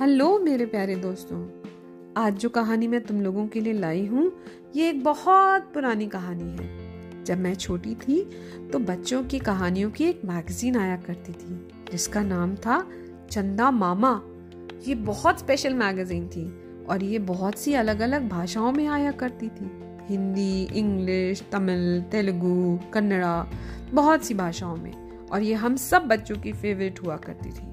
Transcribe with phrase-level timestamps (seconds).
[0.00, 1.38] Hello मेरे प्यारे दोस्तों।
[2.16, 4.30] आज जो कहानी मैं तुम लोगों के लिए लाई हूँ,
[4.76, 8.22] ये एक बहुत पुरानी कहानी है। जब मैं छोटी थी
[8.72, 12.80] तो बच्चों की कहानियों की एक मैगजीन आया करती थी, जिसका नाम था
[13.30, 14.20] चंदा मामा।
[14.88, 16.46] ये बहुत स्पेशल मैगजीन थी
[16.84, 19.70] और ये बहुत सी अलग अलग भाषाओं में आया करती थी।
[20.08, 23.46] हिंदी, इंग्लिश, तमिल, तेलुगु, कन्नड़ा,
[23.92, 27.68] बहुत सी भाषाओं में। और ये हम सब बच्चों की फेवरेट हुआ करती थी।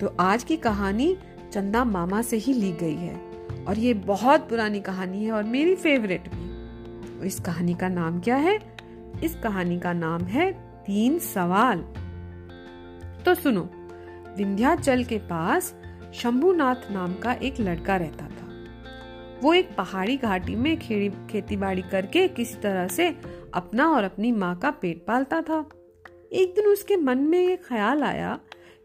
[0.00, 1.16] तो आज की कहानी
[1.52, 3.14] चंदा मामा से ही ली गई है।
[3.64, 8.36] और ये बहुत पुरानी कहानी है और मेरी फेवरेट भी। इस कहानी का नाम क्या
[8.36, 8.58] है?
[9.24, 10.50] इस कहानी का नाम है
[10.86, 11.78] तीन सवाल।
[13.24, 13.68] तो सुनो
[14.36, 15.74] विंध्याचल के पास
[16.14, 18.48] शंभुनाथ नाम का एक लड़का रहता था।
[19.42, 20.76] वो एक पहाड़ी घाटी में
[21.26, 23.08] खेती बाड़ी करके किसी तरह से
[23.54, 25.68] अपना और अपनी माँ का पेट पालता था।
[26.32, 28.38] एक दिन उसके मन में ये ख्याल आया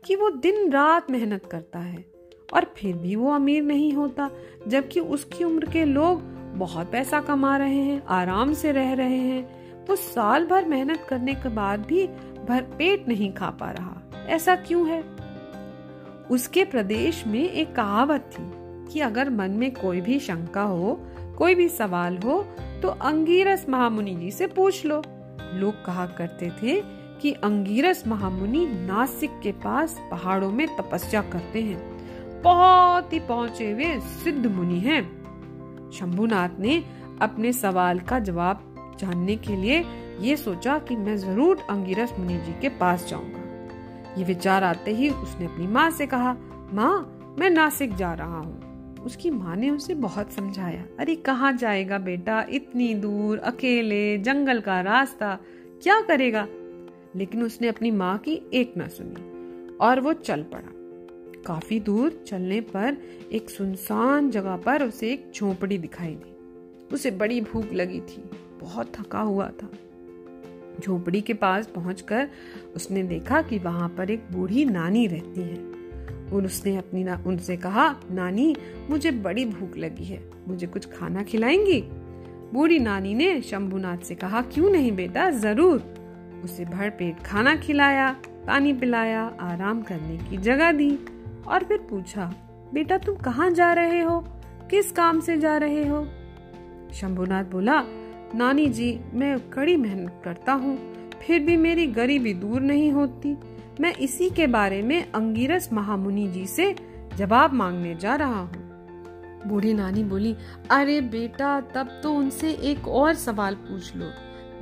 [0.06, 2.17] कि वो दिन रात मेहनत करता है।
[2.54, 4.30] और फिर भी वो अमीर नहीं होता,
[4.68, 6.22] जबकि उसकी उम्र के लोग
[6.58, 11.34] बहुत पैसा कमा रहे हैं, आराम से रह रहे हैं। वो साल भर मेहनत करने
[11.36, 12.08] के बाद भी
[12.48, 15.04] भर पेट नहीं खा पा रहा। ऐसा क्यों है?
[16.32, 18.44] उसके प्रदेश में एक कहावत थी
[18.94, 21.00] कि अगर मन में कोई भी शंका हो,
[21.38, 22.42] कोई भी सवाल हो
[22.82, 25.02] तो अंगीरस महामुनि जी से पूछ लो।
[25.54, 26.82] लोग कहा करते थे
[27.22, 31.97] कि अंगीरस महामुनि नासिक के पास पहाड़ों में तपस्या करते हैं।
[32.44, 35.18] बहुत ही पहुँचे हुए सिद्ध मुनि हैं।
[35.92, 36.84] शंभुनाथ ने
[37.22, 39.86] अपने सवाल का जवाब जानने के लिए
[40.20, 43.48] ये सोचा कि मैं ज़रूर अंगिरस मुनि जी के पास जाऊँगा।
[44.18, 46.36] ये विचार आते ही उसने अपनी माँ से कहा,
[46.74, 51.98] माँ, मैं नासिक जा रहा हूँ। उसकी माँ ने उसे बहुत समझाया। अरे, कहाँ जाएगा
[51.98, 52.46] बेटा?
[52.50, 55.40] इतनी दूर, अकेले, जंगल का रास्ता,
[55.84, 56.48] क्या करेगा?
[57.16, 60.77] लेकिन उसने अपनी माँ की एक न सुनी और वो चल पड़ा।
[61.48, 62.98] काफ़ी दूर चलने पर
[63.32, 66.38] एक सुनसान जगह पर उसे एक झोपड़ी दिखाई दी।
[66.94, 68.30] उसे बड़ी भूख लगी थी।
[68.62, 69.70] बहुत थका हुआ था।
[70.84, 72.30] झोपड़ी के पास पहुंचकर
[72.76, 75.58] उसने देखा कि वहाँ पर एक बूढ़ी नानी रहती है।
[76.34, 78.56] और उसने अपनी ना, उनसे कहा नानी
[78.90, 81.82] मुझे बड़ी भूख लगी है। मुझे कुछ खाना खिलाएँगी?
[82.54, 85.30] बूढ़ी नानी ने शंभुनाथ से कहा क्यों नहीं बेटा?
[85.30, 85.94] ज़रूर।
[86.44, 88.16] उसे भर पेट खाना खिलाया
[88.48, 91.00] पानी पिलाया आराम करने की जगह दी।
[91.48, 92.34] और फिर पूछा,
[92.74, 94.20] बेटा, तुम कहाँ जा रहे हो?
[94.70, 96.06] किस काम से जा रहे हो?
[96.94, 97.82] शंभुनाथ बोला,
[98.36, 100.78] नानी जी, मैं कड़ी मेहनत करता हूँ,
[101.22, 103.36] फिर भी मेरी गरीबी दूर नहीं होती।
[103.80, 106.76] मैं इसी के बारे में अंगीरस महामुनि जी से
[107.18, 108.66] जवाब मांगने जा रहा हूँ।
[109.48, 110.36] बूढ़ी नानी बोली,
[110.72, 114.10] अरे बेटा, तब तो उनसे एक और सवाल पूछ लो।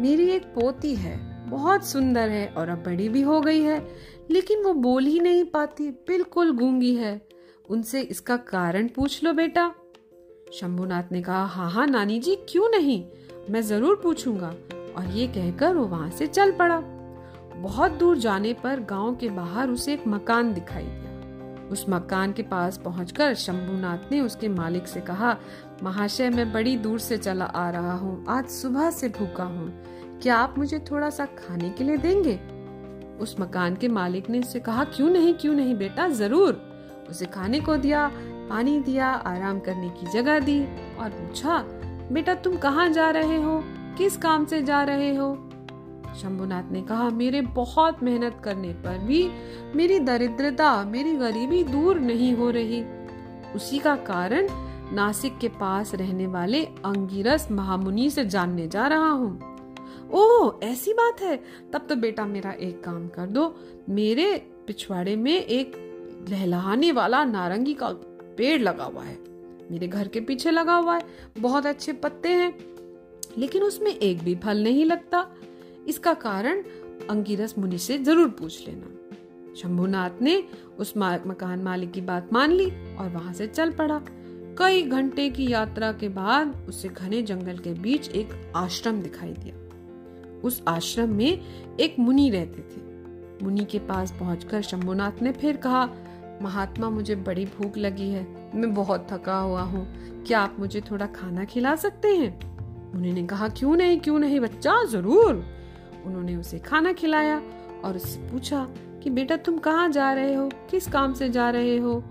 [0.02, 1.18] मेरी एक पोती है,
[1.50, 3.80] बहुत सुंदर है और अब बड़ी भी हो गई है।
[4.32, 7.28] लेकिन वो बोल ही नहीं पाती। बिल्कुल गूँगी है।
[7.70, 9.72] उनसे इसका कारण पूछ लो बेटा।
[10.54, 13.06] शंभुनाथ ने कहा हाँ हाँ नानी जी, क्यों नहीं?
[13.50, 14.56] मैं ज़रूर पूछूँगा।
[14.98, 16.80] और ये कहकर वो वहाँ से चल पड़ा।
[17.56, 22.44] बहुत दूर जाने पर गाँव के बाहर उसे एक मकान दिखाई दिया। उस मकान के
[22.44, 25.38] पास पहुंचकर शंभुनाथ ने उसके मालिक से कहा,
[25.84, 29.84] महाशय, मैं बड़ी दूर से चला आ रहा हूँ। आज सुबह से भूखा हूँ।
[30.22, 32.55] क्या आप मुझे थोड़ा सा खाने के लिए देंगे?
[33.22, 36.08] उस मकान के मालिक ने उससे कहा, क्यों नहीं क्यों नहीं बेटा?
[36.08, 36.62] ज़रूर।
[37.10, 38.12] उसे खाने को दिया,
[38.50, 40.62] पानी दिया, आराम करने की जगह दी
[41.00, 41.66] और पूछा,
[42.12, 43.64] बेटा, तुम कहाँ जा रहे हो?
[43.98, 45.50] किस काम से जा रहे हो?
[46.22, 49.32] शंभुनाथ ने कहा, मेरे बहुत मेहनत करने पर भी
[49.76, 52.86] मेरी दरिद्रता, मेरी गरीबी दूर नहीं हो रही।
[53.56, 54.48] उसी का कारण
[54.94, 59.55] नासिक के पास रहने वाले अंगिरस महामुनि से जानने जा रहा हूँ।
[60.12, 61.36] ओह, ऐसी बात है।
[61.74, 63.56] तब तो बेटा मेरा एक काम कर दो।
[63.90, 64.36] मेरे
[64.68, 65.76] पिछवाड़े में एक
[66.30, 67.90] लहलाने वाला नारंगी का
[68.38, 69.18] पेड़ लगा हुआ है।
[69.72, 71.04] मेरे घर के पीछे लगा हुआ है।
[71.40, 72.54] बहुत अच्छे पत्ते हैं,
[73.38, 75.26] लेकिन उसमें एक भी फल नहीं लगता।
[75.88, 76.64] इसका कारण
[77.10, 80.44] अंगिरस मुनि से ज़रूर पूछ लेना। शंभुनाथ ने
[80.80, 84.02] उस मकान मालिक की बात मान ली और वहाँ से चल पड़ा।
[84.58, 89.65] कई घंटे की यात्रा के बाद उसे घने जंगल के बीच एक आश्रम दिखाई दिया।
[90.44, 91.42] उस आश्रम में
[91.80, 92.86] एक मुनि रहते थे।
[93.44, 95.90] मुनि के पास पहुंचकर शंभुनाथ ने फिर कहा,
[96.42, 99.88] महात्मा, मुझे बड़ी भूख लगी है। मैं बहुत थका हुआ हूँ।
[100.28, 102.56] क्या आप मुझे थोड़ा खाना खिला सकते हैं?
[102.96, 105.46] मुनि ने कहा, क्यों नहीं क्यों नहीं बच्चा, ज़रूर।
[106.06, 107.42] उन्होंने उसे खाना खिलाया
[107.86, 108.68] और उससे पूछा
[109.04, 110.50] कि, बेटा, तुम कहाँ जा रहे हो?
[110.70, 112.04] किस काम से जा रहे हो?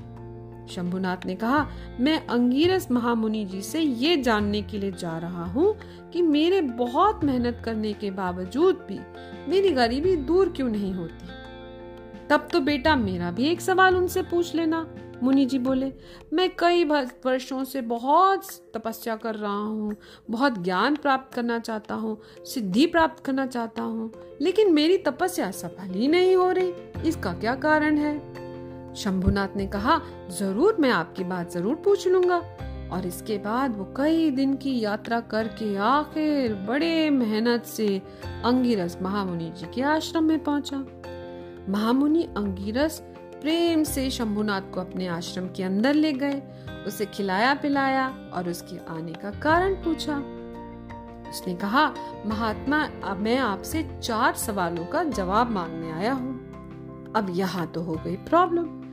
[0.68, 1.66] शंभुनाथ ने कहा,
[2.00, 5.74] मैं अंगीरस महामुनि जी से ये जानने के लिए जा रहा हूँ
[6.12, 8.98] कि मेरे बहुत मेहनत करने के बावजूद भी
[9.48, 11.32] मेरी गरीबी दूर क्यों नहीं होती।
[12.30, 14.86] तब तो बेटा मेरा भी एक सवाल उनसे पूछ लेना।
[15.22, 15.92] मुनि जी बोले,
[16.32, 19.94] मैं कई वर्षों से बहुत तपस्या कर रहा हूँ,
[20.30, 25.94] बहुत ज्ञान प्राप्त करना चाहता हूँ, सिद्धि प्राप्त करना चाहता हूँ, लेकिन मेरी तपस्या सफल
[25.94, 28.43] ही नहीं हो रही। इसका क्या कारण है?
[28.96, 30.00] शंभुनाथ ने कहा,
[30.30, 32.42] ज़रूर मैं आपकी बात ज़रूर पूछ लूँगा।
[32.92, 37.86] और इसके बाद वो कई दिन की यात्रा करके आखिर बड़े मेहनत से
[38.44, 40.84] अंगिरस महामुनि जी के आश्रम में पहुँचा।
[41.68, 43.00] महामुनि अंगिरस
[43.40, 46.42] प्रेम से शंभुनाथ को अपने आश्रम के अंदर ले गए,
[46.86, 50.16] उसे खिलाया पिलाया और उसके आने का कारण पूछा।
[51.30, 51.86] उसने कहा,
[52.26, 58.00] महात्मा, अब मैं आपसे चार सवालों का जवाब मांगने आया हूँ। अब यहाँ तो हो
[58.04, 58.83] गई प्रॉब्लम।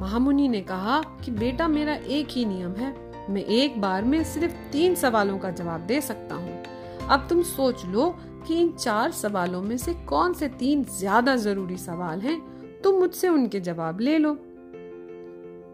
[0.00, 2.94] महामुनि ने कहा कि बेटा, मेरा एक ही नियम है।
[3.30, 6.62] मैं एक बार में सिर्फ़ तीन सवालों का जवाब दे सकता हूँ।
[7.10, 8.08] अब तुम सोच लो
[8.46, 12.40] कि इन चार सवालों में से कौन से तीन ज़्यादा ज़रूरी सवाल हैं?
[12.82, 14.34] तुम मुझसे उनके जवाब ले लो।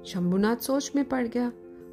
[0.06, 1.50] शंभुनाथ सोच में पड़ गया।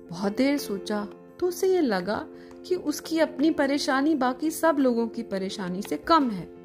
[0.09, 1.07] बहुत देर सोचा
[1.39, 2.25] तो उसे ये लगा
[2.67, 6.58] कि उसकी अपनी परेशानी बाकी सब लोगों की परेशानी से कम है।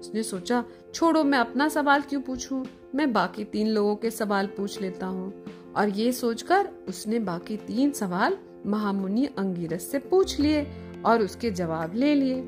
[0.00, 0.64] उसने सोचा,
[0.94, 2.66] छोड़ो, मैं अपना सवाल क्यों पूछूँ?
[2.94, 5.44] मैं बाकी तीन लोगों के सवाल पूछ लेता हूँ।
[5.76, 8.36] और ये सोचकर उसने बाकी तीन सवाल
[8.66, 10.66] महामुनि अंगिरस से पूछ लिए
[11.06, 12.40] और उसके जवाब ले लिए।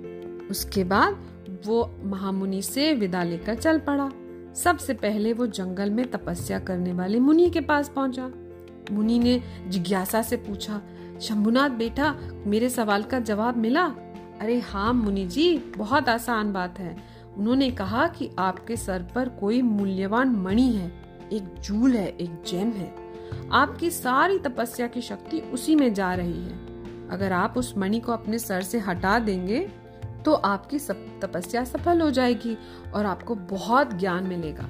[0.51, 1.29] उसके बाद
[1.67, 4.11] वो महामुनि से विदा लेकर चल पड़ा।
[4.55, 8.33] सबसे पहले वो जंगल में तपस्या करने वाले मुनि के पास पहुँचा।
[8.93, 10.83] मुनि ने जिज्ञासा से पूछा,
[11.21, 12.17] शंभुनाथ बेटा,
[12.47, 13.85] मेरे सवाल का जवाब मिला?
[14.41, 19.63] अरे हाँ मुनि जी बहुत आसान बात है। उन्होंने कहा कि आपके सर पर कोई
[19.63, 20.91] मूल्यवान मणि है,
[21.33, 22.95] एक जूल है, एक जेम है।
[23.53, 28.13] आपकी सारी तपस्या की शक्ति उसी में जा रही है। अगर आप उस मणि को
[28.13, 29.61] अपने सर से हटा देंगे
[30.25, 32.57] तो आपकी सब तपस्या सफल हो जाएगी
[32.95, 34.69] और आपको बहुत ज्ञान मिलेगा।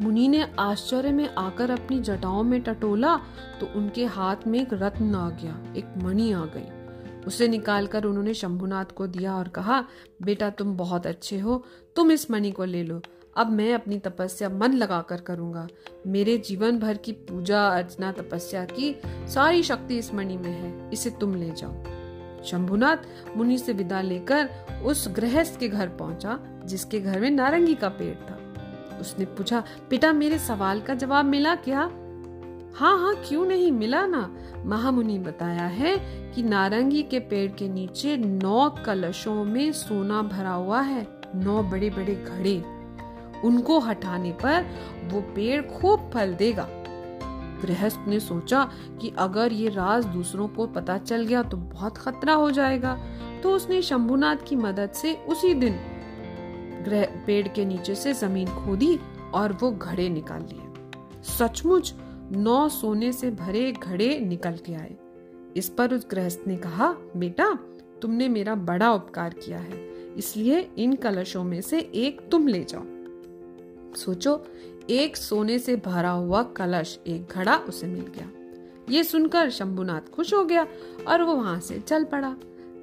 [0.00, 3.16] मुनि ने आश्चर्य में आकर अपनी जटाओं में टटोला
[3.60, 6.81] तो उनके हाथ में एक रत्न आ गया, एक मणि आ गई।
[7.26, 9.84] उसे निकालकर उन्होंने शंभुनाथ को दिया और कहा,
[10.22, 11.64] बेटा, तुम बहुत अच्छे हो,
[11.96, 13.02] तुम इस मणि को ले लो।
[13.36, 15.68] अब मैं अपनी तपस्या मन लगाकर करूँगा।
[16.06, 21.10] मेरे जीवन भर की पूजा, अर्चना, तपस्या की सारी शक्ति इस मणि में है। इसे
[21.10, 21.84] तुम ले जाओ।
[22.44, 22.96] शंभुनाथ
[23.36, 24.48] मुनि से विदा लेकर
[24.84, 28.38] उस गृहस्थ के घर पहुँचा, जिसके घर में नारंगी का पेड़ था।
[29.00, 32.01] उसने पूछा पिता मेरे सवाल का जवाब मिला क्या?
[32.74, 34.30] हाँ हाँ क्यों नहीं मिला ना?
[34.66, 35.96] महामुनि बताया है
[36.34, 41.90] कि नारंगी के पेड़ के नीचे नौ कलशों में सोना भरा हुआ है, नौ बड़े
[41.90, 42.56] बड़े घड़े।
[43.44, 44.64] उनको हटाने पर
[45.04, 46.66] वो पेड़ खूब फल देगा।
[47.62, 48.64] गृहस्थ ने सोचा
[49.00, 52.98] कि अगर ये राज दूसरों को पता चल गया तो बहुत खतरा हो जाएगा
[53.42, 55.78] तो उसने शंभुनाथ की मदद से उसी दिन
[57.26, 58.98] पेड़ के नीचे से ज़मीन खोदी
[59.34, 60.70] और वो घड़े निकाल लिए।
[61.38, 61.94] सचमुच
[62.32, 64.94] नौ सोने से भरे घड़े निकल के आए।
[65.56, 67.52] इस पर उस गृहस्थ ने कहा, बेटा,
[68.02, 69.80] तुमने मेरा बड़ा उपकार किया है,
[70.16, 72.84] इसलिए इन कलशों में से एक तुम ले जाओ।
[73.96, 74.44] सोचो,
[74.90, 78.28] एक सोने से भरा हुआ कलश, एक घड़ा उसे मिल गया।
[78.90, 80.66] ये सुनकर शंभुनाथ खुश हो गया
[81.08, 82.34] और वो वहाँ से चल पड़ा।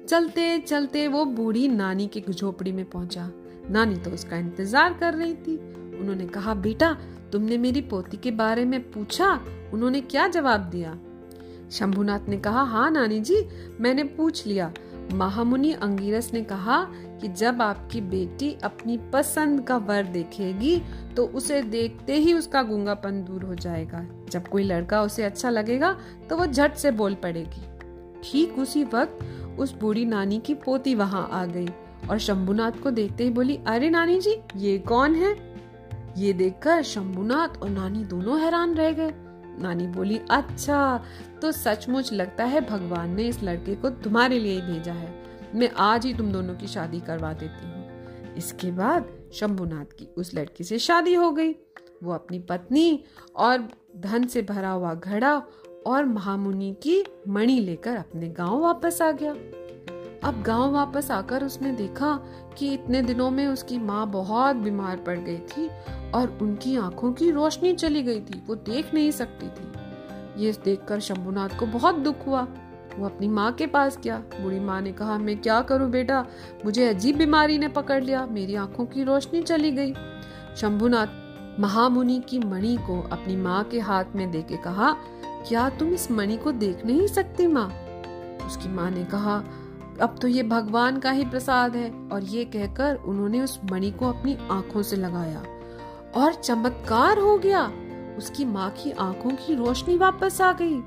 [0.08, 3.30] चलते चलते वो बूढ़ी नानी के झोपड़ी में पहुँचा।
[3.70, 5.56] नानी तो उसका इंतज़ार कर रही थी।
[5.98, 6.96] उन्होंने कहा, बेटा
[7.32, 9.40] तुमने मेरी पोती के बारे में पूछा?
[9.72, 10.98] उन्होंने क्या जवाब दिया?
[11.70, 13.44] शंभुनाथ ने कहा हाँ नानी जी,
[13.80, 14.72] मैंने पूछ लिया।
[15.12, 16.82] महामुनि अंगिरस ने कहा
[17.20, 20.76] कि जब आपकी बेटी अपनी पसंद का वर देखेगी
[21.16, 25.92] तो उसे देखते ही उसका गूंगापन दूर हो जाएगा। जब कोई लड़का उसे अच्छा लगेगा
[26.30, 27.62] तो वो झट से बोल पड़ेगी।
[28.22, 31.68] ठीक उसी वक्त उस बूढ़ी नानी की पोती वहाँ आ गई
[32.10, 35.34] और शंभुनाथ को देखते ही बोली, अरे नानी जी, ये कौन है?
[36.18, 39.12] ये देखकर शंभुनाथ और नानी दोनों हैरान रह गए।
[39.62, 41.04] नानी बोली अच्छा
[41.42, 45.14] तो सचमुच लगता है भगवान ने इस लड़के को तुम्हारे लिए ही भेजा है।
[45.54, 50.34] मैं आज ही तुम दोनों की शादी करवा देती हूँ। इसके बाद शंभुनाथ की उस
[50.34, 51.52] लड़की से शादी हो गई।
[52.02, 53.04] वो अपनी पत्नी
[53.36, 55.42] और धन से भरा हुआ घड़ा
[55.86, 59.34] और महामुनि की मणि लेकर अपने गाँव वापस आ गया।
[60.24, 62.20] अब गाँव वापस आकर उसने देखा
[62.58, 65.70] कि इतने दिनों में उसकी माँ बहुत बीमार पड़ गई थी
[66.14, 71.00] और उनकी आँखों की रोशनी चली गई थी। वो देख नहीं सकती थी। ये देखकर
[71.00, 72.46] शंभुनाथ को बहुत दुख हुआ।
[72.98, 76.26] वो अपनी माँ के पास गया। बूढ़ी माँ ने कहा, मैं क्या करूँ बेटा?
[76.64, 79.94] मुझे अजीब बीमारी ने पकड़ लिया। मेरी आँखों की रोशनी चली गई।
[80.56, 81.06] शंभुनाथ
[81.60, 84.96] महामुनि की मणि को अपनी माँ के हाथ में देके कहा,
[85.48, 87.66] क्या तुम इस मणि को देख नहीं सकती माँ?
[88.46, 89.44] उसकी माँ ने कहा
[90.02, 94.08] अब तो ये भगवान का ही प्रसाद है। और ये कहकर उन्होंने उस मणि को
[94.08, 95.44] अपनी आँखों से लगाया।
[96.16, 97.72] और चमत्कार हो गया।
[98.18, 100.80] उसकी माँ की आँखों की रोशनी वापस आ गई।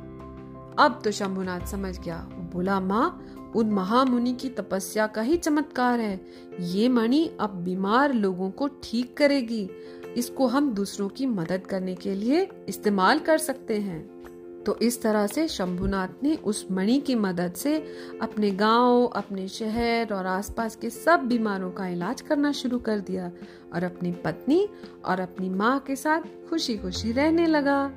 [0.79, 2.17] अब तो शंभुनाथ समझ गया।
[2.53, 6.25] बोला, माँ, उन महामुनि की तपस्या का ही चमत्कार है।
[6.59, 9.69] ये मणि अब बीमार लोगों को ठीक करेगी।
[10.17, 14.23] इसको हम दूसरों की मदद करने के लिए इस्तेमाल कर सकते हैं।
[14.65, 17.75] तो इस तरह से शंभुनाथ ने उस मणि की मदद से
[18.21, 23.31] अपने गाँव, अपने शहर और आसपास के सब बीमारों का इलाज करना शुरू कर दिया
[23.73, 24.67] और अपनी पत्नी
[25.05, 27.87] और अपनी माँ के साथ खुशी खुशी रहने लगा।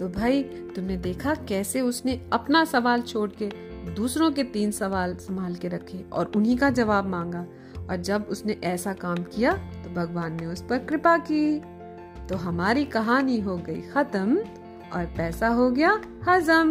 [0.00, 0.42] तो भाई
[0.76, 3.50] तुमने देखा कैसे उसने अपना सवाल छोड़ के
[3.94, 7.46] दूसरों के तीन सवाल संभाल के रखे और उन्हीं का जवाब मांगा
[7.90, 11.60] और जब उसने ऐसा काम किया तो भगवान ने उस पर कृपा की।
[12.28, 14.38] तो हमारी कहानी हो गई खत्म।
[14.94, 16.70] और पैसा हो गया हजम।